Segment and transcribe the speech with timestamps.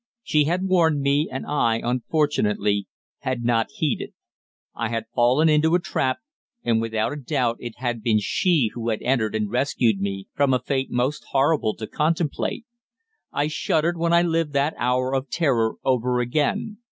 [0.23, 2.87] She had warned me, and I, unfortunately,
[3.19, 4.13] had not heeded.
[4.73, 6.17] I had fallen into a trap,
[6.63, 10.55] and without a doubt it had been she who had entered and rescued me from
[10.55, 12.65] a fate most horrible to contemplate.
[13.31, 16.79] I shuddered when I lived that hour of terror over again.